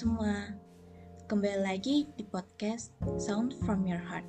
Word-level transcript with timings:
semua, 0.00 0.56
kembali 1.28 1.60
lagi 1.60 2.08
di 2.16 2.24
podcast 2.24 2.88
Sound 3.20 3.52
from 3.68 3.84
Your 3.84 4.00
Heart. 4.00 4.24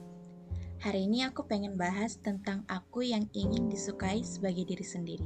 Hari 0.84 1.08
ini 1.08 1.24
aku 1.24 1.48
pengen 1.48 1.80
bahas 1.80 2.20
tentang 2.20 2.68
aku 2.68 3.08
yang 3.08 3.24
ingin 3.32 3.72
disukai 3.72 4.20
sebagai 4.20 4.68
diri 4.68 4.84
sendiri. 4.84 5.24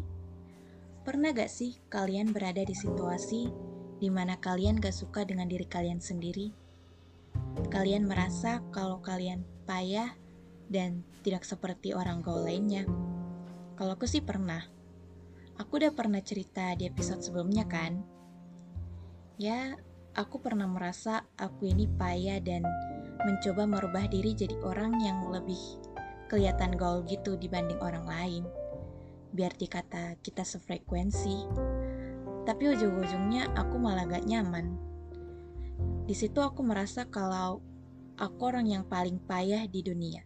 Pernah 1.02 1.34
gak 1.34 1.50
sih 1.50 1.82
kalian 1.90 2.30
berada 2.30 2.62
di 2.62 2.78
situasi 2.78 3.50
di 3.98 4.06
mana 4.14 4.38
kalian 4.38 4.78
gak 4.78 4.94
suka 4.94 5.26
dengan 5.26 5.50
diri 5.50 5.66
kalian 5.66 5.98
sendiri? 5.98 6.54
Kalian 7.74 8.06
merasa 8.06 8.62
kalau 8.70 9.02
kalian 9.02 9.42
payah 9.66 10.14
dan 10.70 11.02
tidak 11.26 11.42
seperti 11.42 11.98
orang 11.98 12.22
gaul 12.22 12.46
lainnya. 12.46 12.86
Kalau 13.82 13.98
aku 13.98 14.06
sih 14.06 14.22
pernah. 14.22 14.62
Aku 15.58 15.82
udah 15.82 15.90
pernah 15.90 16.22
cerita 16.22 16.70
di 16.78 16.86
episode 16.86 17.26
sebelumnya 17.26 17.66
kan? 17.66 17.98
Ya, 19.42 19.74
aku 20.16 20.40
pernah 20.40 20.66
merasa 20.66 21.28
aku 21.36 21.68
ini 21.68 21.92
payah 21.92 22.40
dan 22.40 22.64
mencoba 23.28 23.68
merubah 23.68 24.08
diri 24.08 24.32
jadi 24.32 24.56
orang 24.64 24.96
yang 25.04 25.28
lebih 25.28 25.60
kelihatan 26.32 26.80
gaul 26.80 27.04
gitu 27.04 27.36
dibanding 27.36 27.78
orang 27.84 28.08
lain. 28.08 28.44
Biar 29.36 29.52
dikata 29.60 30.16
kita 30.24 30.48
sefrekuensi. 30.48 31.38
Tapi 32.48 32.64
ujung-ujungnya 32.72 33.52
aku 33.60 33.76
malah 33.76 34.08
gak 34.08 34.24
nyaman. 34.24 34.80
Di 36.08 36.16
situ 36.16 36.40
aku 36.40 36.64
merasa 36.64 37.04
kalau 37.12 37.60
aku 38.16 38.40
orang 38.48 38.72
yang 38.72 38.84
paling 38.88 39.20
payah 39.20 39.68
di 39.68 39.84
dunia. 39.84 40.24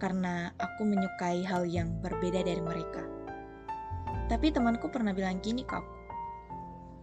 Karena 0.00 0.48
aku 0.56 0.88
menyukai 0.88 1.44
hal 1.44 1.68
yang 1.68 2.00
berbeda 2.00 2.40
dari 2.40 2.62
mereka. 2.64 3.04
Tapi 4.32 4.48
temanku 4.48 4.88
pernah 4.88 5.12
bilang 5.12 5.44
gini 5.44 5.60
kok. 5.68 5.84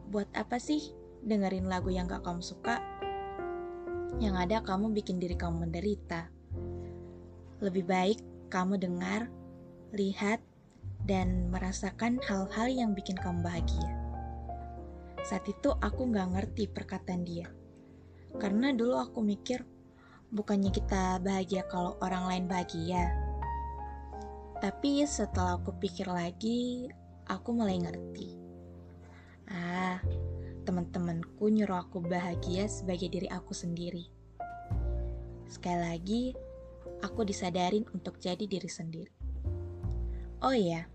Buat 0.10 0.34
apa 0.34 0.58
sih 0.58 1.01
dengerin 1.22 1.70
lagu 1.70 1.94
yang 1.94 2.10
gak 2.10 2.26
kamu 2.26 2.42
suka, 2.42 2.82
yang 4.18 4.38
ada 4.38 4.62
kamu 4.62 4.94
bikin 4.94 5.18
diri 5.22 5.38
kamu 5.38 5.70
menderita. 5.70 6.30
Lebih 7.62 7.86
baik 7.86 8.20
kamu 8.50 8.82
dengar, 8.82 9.30
lihat, 9.94 10.42
dan 11.06 11.50
merasakan 11.50 12.22
hal-hal 12.26 12.68
yang 12.70 12.92
bikin 12.94 13.18
kamu 13.18 13.42
bahagia. 13.42 13.92
Saat 15.22 15.46
itu 15.50 15.74
aku 15.78 16.10
gak 16.10 16.34
ngerti 16.34 16.70
perkataan 16.70 17.24
dia. 17.26 17.50
Karena 18.38 18.74
dulu 18.74 18.98
aku 18.98 19.22
mikir, 19.22 19.62
bukannya 20.34 20.74
kita 20.74 21.22
bahagia 21.22 21.68
kalau 21.70 21.98
orang 22.02 22.30
lain 22.30 22.46
bahagia. 22.50 23.12
Tapi 24.62 25.02
setelah 25.10 25.58
aku 25.58 25.74
pikir 25.82 26.06
lagi, 26.06 26.86
aku 27.26 27.50
mulai 27.54 27.82
ngerti. 27.82 28.30
Ah, 29.52 30.00
teman-temanku 30.72 31.52
nyuruh 31.52 31.84
aku 31.84 32.00
bahagia 32.00 32.64
sebagai 32.72 33.12
diri 33.12 33.28
aku 33.28 33.52
sendiri. 33.52 34.08
Sekali 35.52 35.84
lagi, 35.84 36.24
aku 37.04 37.28
disadarin 37.28 37.84
untuk 37.92 38.24
jadi 38.24 38.40
diri 38.48 38.72
sendiri. 38.72 39.12
Oh 40.40 40.56
iya, 40.56 40.88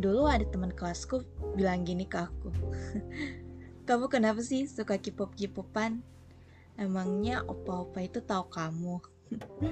dulu 0.00 0.24
ada 0.24 0.48
teman 0.48 0.72
kelasku 0.72 1.28
bilang 1.60 1.84
gini 1.84 2.08
ke 2.08 2.24
aku. 2.24 2.56
kamu 3.86 4.08
kenapa 4.08 4.40
sih 4.40 4.64
suka 4.64 4.96
K-pop 4.96 5.36
K-popan? 5.36 6.00
Emangnya 6.80 7.44
opa-opa 7.44 8.00
itu 8.00 8.24
tahu 8.24 8.48
kamu? 8.48 8.96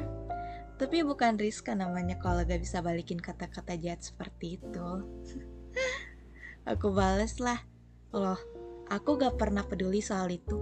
Tapi 0.84 1.00
bukan 1.00 1.40
Rizka 1.40 1.72
namanya 1.72 2.20
kalau 2.20 2.44
gak 2.44 2.60
bisa 2.60 2.84
balikin 2.84 3.16
kata-kata 3.16 3.72
jahat 3.80 4.04
seperti 4.04 4.60
itu. 4.60 4.88
aku 6.70 6.92
bales 6.92 7.40
lah, 7.40 7.64
loh 8.12 8.60
Aku 8.90 9.14
gak 9.14 9.38
pernah 9.38 9.62
peduli 9.62 10.02
soal 10.02 10.34
itu. 10.34 10.58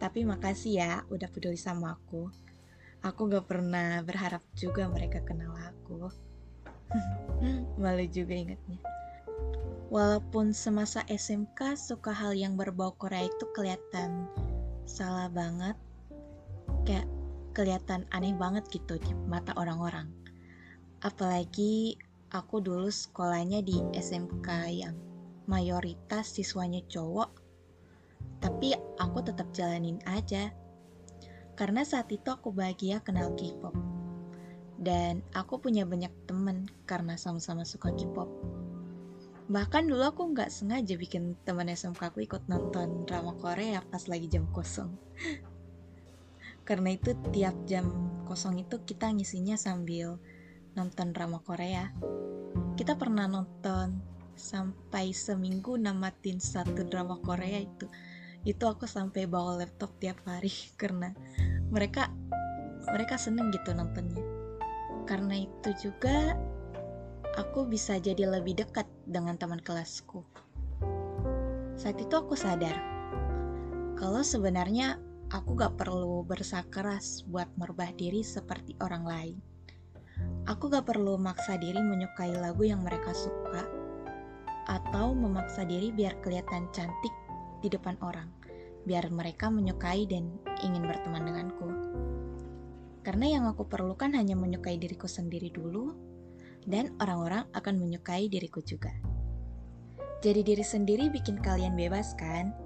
Tapi 0.00 0.24
makasih 0.24 0.72
ya 0.80 0.92
udah 1.12 1.28
peduli 1.28 1.60
sama 1.60 1.92
aku. 1.92 2.32
Aku 3.04 3.28
gak 3.28 3.44
pernah 3.44 4.00
berharap 4.00 4.40
juga 4.56 4.88
mereka 4.88 5.20
kenal 5.20 5.52
aku. 5.52 6.08
Malu 7.84 8.08
juga 8.08 8.32
ingetnya. 8.32 8.80
Walaupun 9.92 10.56
semasa 10.56 11.04
SMK 11.04 11.76
suka 11.76 12.16
hal 12.16 12.32
yang 12.32 12.56
berbau 12.56 12.96
Korea 12.96 13.28
itu 13.28 13.44
kelihatan 13.52 14.24
salah 14.88 15.28
banget. 15.28 15.76
Kayak 16.88 17.04
kelihatan 17.52 18.08
aneh 18.08 18.32
banget 18.32 18.64
gitu 18.72 18.96
di 18.96 19.12
mata 19.28 19.52
orang-orang. 19.60 20.08
Apalagi 21.04 22.00
aku 22.32 22.64
dulu 22.64 22.88
sekolahnya 22.88 23.60
di 23.60 23.84
SMK 23.92 24.48
yang 24.72 24.96
mayoritas 25.46 26.32
siswanya 26.32 26.80
cowok, 26.88 27.30
tapi 28.40 28.76
aku 29.00 29.18
tetap 29.24 29.48
jalanin 29.56 30.00
aja. 30.04 30.52
Karena 31.54 31.86
saat 31.86 32.10
itu 32.10 32.26
aku 32.28 32.50
bahagia 32.50 32.98
kenal 33.00 33.32
K-pop. 33.38 33.72
Dan 34.74 35.22
aku 35.32 35.62
punya 35.62 35.86
banyak 35.86 36.10
temen 36.26 36.66
karena 36.84 37.14
sama-sama 37.14 37.62
suka 37.62 37.94
K-pop. 37.94 38.26
Bahkan 39.44 39.86
dulu 39.86 40.02
aku 40.02 40.22
nggak 40.32 40.50
sengaja 40.50 40.96
bikin 40.96 41.36
teman 41.44 41.68
SMK 41.68 42.10
aku 42.10 42.24
ikut 42.24 42.48
nonton 42.48 43.04
drama 43.04 43.36
Korea 43.36 43.84
pas 43.86 44.08
lagi 44.08 44.26
jam 44.26 44.48
kosong. 44.50 44.92
karena 46.68 46.96
itu 46.96 47.12
tiap 47.28 47.52
jam 47.68 47.92
kosong 48.24 48.64
itu 48.64 48.80
kita 48.88 49.12
ngisinya 49.12 49.54
sambil 49.60 50.16
nonton 50.72 51.12
drama 51.12 51.38
Korea. 51.44 51.92
Kita 52.74 52.96
pernah 52.96 53.28
nonton 53.28 54.13
sampai 54.36 55.14
seminggu 55.14 55.78
namatin 55.78 56.38
satu 56.42 56.84
drama 56.86 57.18
Korea 57.22 57.62
itu. 57.62 57.86
Itu 58.44 58.68
aku 58.68 58.84
sampai 58.84 59.24
bawa 59.24 59.62
laptop 59.64 59.96
tiap 59.98 60.20
hari 60.28 60.52
karena 60.80 61.14
mereka 61.72 62.12
mereka 62.90 63.16
seneng 63.16 63.48
gitu 63.54 63.72
nontonnya. 63.72 64.22
Karena 65.08 65.40
itu 65.40 65.70
juga 65.80 66.36
aku 67.36 67.66
bisa 67.66 67.96
jadi 67.96 68.28
lebih 68.28 68.60
dekat 68.60 68.86
dengan 69.08 69.38
teman 69.40 69.60
kelasku. 69.60 70.22
Saat 71.74 71.98
itu 71.98 72.14
aku 72.14 72.38
sadar 72.38 72.76
kalau 73.94 74.20
sebenarnya 74.20 74.98
aku 75.32 75.56
gak 75.56 75.80
perlu 75.80 76.22
berusaha 76.26 76.62
keras 76.68 77.24
buat 77.26 77.48
merubah 77.58 77.90
diri 77.94 78.20
seperti 78.20 78.76
orang 78.82 79.04
lain. 79.06 79.36
Aku 80.46 80.68
gak 80.68 80.86
perlu 80.86 81.16
maksa 81.16 81.56
diri 81.56 81.80
menyukai 81.80 82.36
lagu 82.36 82.62
yang 82.68 82.84
mereka 82.84 83.10
suka 83.16 83.83
atau 84.68 85.12
memaksa 85.12 85.64
diri 85.64 85.92
biar 85.92 86.20
kelihatan 86.24 86.68
cantik 86.72 87.14
di 87.60 87.68
depan 87.72 87.96
orang, 88.04 88.28
biar 88.84 89.08
mereka 89.08 89.48
menyukai 89.48 90.04
dan 90.04 90.28
ingin 90.60 90.84
berteman 90.84 91.24
denganku. 91.24 91.68
Karena 93.04 93.36
yang 93.36 93.44
aku 93.44 93.68
perlukan 93.68 94.12
hanya 94.16 94.32
menyukai 94.32 94.80
diriku 94.80 95.04
sendiri 95.04 95.52
dulu, 95.52 95.92
dan 96.64 96.96
orang-orang 97.00 97.44
akan 97.52 97.76
menyukai 97.76 98.32
diriku 98.32 98.64
juga. 98.64 98.92
Jadi 100.24 100.40
diri 100.40 100.64
sendiri 100.64 101.12
bikin 101.12 101.36
kalian 101.36 101.76
bebas 101.76 102.16
kan? 102.16 102.56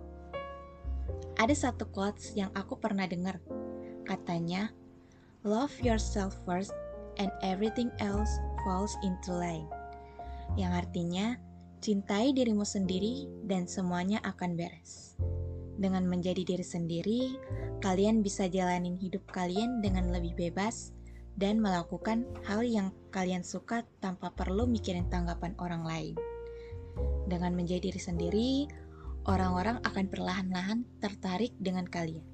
Ada 1.42 1.70
satu 1.70 1.90
quotes 1.90 2.38
yang 2.38 2.54
aku 2.54 2.78
pernah 2.78 3.06
dengar. 3.10 3.42
Katanya, 4.06 4.70
love 5.42 5.74
yourself 5.82 6.38
first 6.46 6.70
and 7.18 7.34
everything 7.42 7.90
else 7.98 8.30
falls 8.62 8.94
into 9.02 9.34
line. 9.34 9.66
Yang 10.54 10.86
artinya, 10.86 11.26
Cintai 11.78 12.34
dirimu 12.34 12.66
sendiri 12.66 13.30
dan 13.46 13.70
semuanya 13.70 14.18
akan 14.26 14.58
beres. 14.58 15.14
Dengan 15.78 16.10
menjadi 16.10 16.42
diri 16.42 16.66
sendiri, 16.66 17.38
kalian 17.78 18.18
bisa 18.18 18.50
jalanin 18.50 18.98
hidup 18.98 19.22
kalian 19.30 19.78
dengan 19.78 20.10
lebih 20.10 20.34
bebas 20.34 20.90
dan 21.38 21.62
melakukan 21.62 22.26
hal 22.42 22.66
yang 22.66 22.90
kalian 23.14 23.46
suka 23.46 23.86
tanpa 24.02 24.34
perlu 24.34 24.66
mikirin 24.66 25.06
tanggapan 25.06 25.54
orang 25.62 25.86
lain. 25.86 26.14
Dengan 27.30 27.54
menjadi 27.54 27.94
diri 27.94 28.00
sendiri, 28.02 28.50
orang-orang 29.30 29.78
akan 29.86 30.10
perlahan-lahan 30.10 30.82
tertarik 30.98 31.54
dengan 31.62 31.86
kalian 31.86 32.26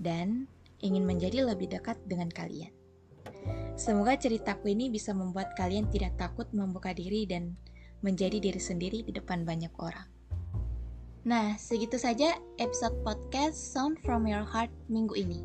dan 0.00 0.48
ingin 0.80 1.04
menjadi 1.04 1.44
lebih 1.44 1.68
dekat 1.68 2.00
dengan 2.08 2.32
kalian. 2.32 2.72
Semoga 3.76 4.16
ceritaku 4.16 4.72
ini 4.72 4.88
bisa 4.88 5.12
membuat 5.12 5.52
kalian 5.60 5.92
tidak 5.92 6.16
takut 6.16 6.48
membuka 6.56 6.96
diri 6.96 7.28
dan 7.28 7.52
menjadi 8.02 8.38
diri 8.38 8.60
sendiri 8.60 9.02
di 9.02 9.12
depan 9.14 9.42
banyak 9.42 9.72
orang. 9.78 10.06
Nah, 11.28 11.58
segitu 11.60 12.00
saja 12.00 12.38
episode 12.56 12.94
podcast 13.04 13.58
Sound 13.58 14.00
from 14.00 14.24
Your 14.24 14.46
Heart 14.46 14.72
minggu 14.88 15.12
ini. 15.18 15.44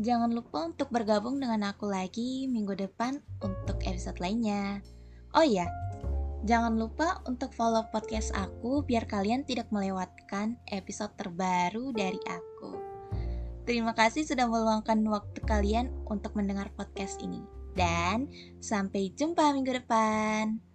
Jangan 0.00 0.32
lupa 0.32 0.64
untuk 0.64 0.88
bergabung 0.88 1.40
dengan 1.40 1.72
aku 1.72 1.88
lagi 1.88 2.48
minggu 2.48 2.76
depan 2.76 3.20
untuk 3.40 3.80
episode 3.84 4.16
lainnya. 4.20 4.80
Oh 5.36 5.44
iya, 5.44 5.68
jangan 6.48 6.76
lupa 6.76 7.20
untuk 7.28 7.52
follow 7.52 7.84
podcast 7.92 8.32
aku 8.32 8.84
biar 8.84 9.04
kalian 9.04 9.44
tidak 9.44 9.68
melewatkan 9.68 10.56
episode 10.72 11.12
terbaru 11.20 11.92
dari 11.92 12.20
aku. 12.28 12.76
Terima 13.68 13.92
kasih 13.94 14.24
sudah 14.24 14.48
meluangkan 14.48 14.98
waktu 15.06 15.40
kalian 15.44 15.92
untuk 16.08 16.34
mendengar 16.34 16.72
podcast 16.74 17.20
ini. 17.22 17.44
Dan 17.76 18.26
sampai 18.58 19.14
jumpa 19.14 19.54
minggu 19.54 19.84
depan. 19.84 20.69